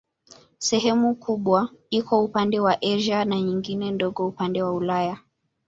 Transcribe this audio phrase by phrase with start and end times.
[0.57, 5.17] Sehemu kubwa iko upande wa Asia na nyingine ndogo upande wa Ulaya.